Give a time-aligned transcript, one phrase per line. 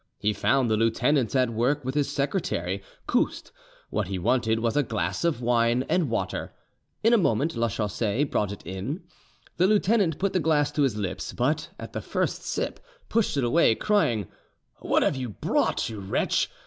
[0.17, 3.51] He found the lieutenant at work with his secretary, Couste
[3.91, 6.55] what he wanted was a glass of wine and water.
[7.03, 9.03] In a moment Lachaussee brought it in.
[9.57, 12.79] The lieutenant put the glass to his lips, but at the first sip
[13.09, 14.27] pushed it away, crying,
[14.79, 16.49] "What have you brought, you wretch?